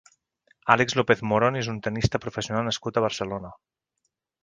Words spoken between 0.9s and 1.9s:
López Morón és un